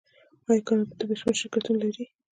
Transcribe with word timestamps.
آیا 0.49 0.61
کاناډا 0.67 0.93
د 0.99 1.01
بریښنا 1.09 1.33
شرکتونه 1.39 1.77
نلري؟ 1.81 2.05